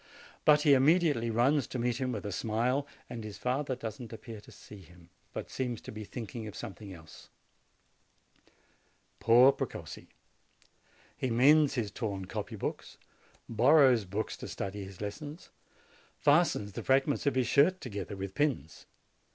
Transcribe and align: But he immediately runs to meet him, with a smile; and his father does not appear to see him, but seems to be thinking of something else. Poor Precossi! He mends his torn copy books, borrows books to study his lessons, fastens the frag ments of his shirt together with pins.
But 0.45 0.63
he 0.63 0.73
immediately 0.73 1.29
runs 1.29 1.67
to 1.67 1.77
meet 1.77 1.97
him, 2.01 2.11
with 2.11 2.25
a 2.25 2.31
smile; 2.31 2.87
and 3.07 3.23
his 3.23 3.37
father 3.37 3.75
does 3.75 3.99
not 3.99 4.11
appear 4.11 4.41
to 4.41 4.51
see 4.51 4.79
him, 4.81 5.11
but 5.31 5.51
seems 5.51 5.79
to 5.81 5.91
be 5.91 6.05
thinking 6.05 6.47
of 6.47 6.55
something 6.55 6.91
else. 6.91 7.29
Poor 9.19 9.51
Precossi! 9.51 10.07
He 11.15 11.29
mends 11.29 11.75
his 11.75 11.91
torn 11.91 12.25
copy 12.25 12.55
books, 12.55 12.97
borrows 13.47 14.05
books 14.05 14.35
to 14.37 14.47
study 14.47 14.83
his 14.83 15.01
lessons, 15.01 15.51
fastens 16.17 16.71
the 16.71 16.81
frag 16.81 17.05
ments 17.05 17.27
of 17.27 17.35
his 17.35 17.45
shirt 17.45 17.79
together 17.79 18.17
with 18.17 18.33
pins. 18.33 18.87